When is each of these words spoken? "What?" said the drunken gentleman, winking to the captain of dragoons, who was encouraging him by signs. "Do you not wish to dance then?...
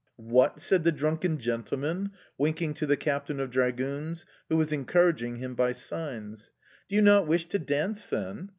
"What?" 0.15 0.59
said 0.63 0.83
the 0.83 0.91
drunken 0.91 1.37
gentleman, 1.37 2.09
winking 2.35 2.73
to 2.73 2.87
the 2.87 2.97
captain 2.97 3.39
of 3.39 3.51
dragoons, 3.51 4.25
who 4.49 4.57
was 4.57 4.71
encouraging 4.73 5.35
him 5.35 5.53
by 5.53 5.73
signs. 5.73 6.49
"Do 6.89 6.95
you 6.95 7.03
not 7.03 7.27
wish 7.27 7.45
to 7.49 7.59
dance 7.59 8.07
then?... 8.07 8.49